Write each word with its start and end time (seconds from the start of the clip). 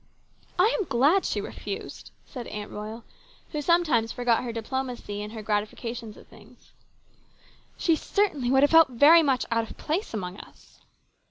"I 0.57 0.75
am 0.79 0.87
glad 0.87 1.25
she 1.25 1.39
refused," 1.41 2.09
said 2.25 2.47
Aunt 2.47 2.71
Royal, 2.71 3.03
who 3.51 3.61
sometimes 3.61 4.11
forgot 4.11 4.43
her 4.43 4.51
diplomacy 4.51 5.21
in 5.21 5.29
her 5.29 5.43
gratification 5.43 6.17
at 6.17 6.25
things." 6.25 6.71
She' 7.77 7.95
certainly 7.95 8.49
would 8.49 8.63
have 8.63 8.71
felt 8.71 8.89
very 8.89 9.21
much 9.21 9.45
out 9.51 9.69
of 9.69 9.77
place 9.77 10.11
among 10.15 10.37
us." 10.39 10.79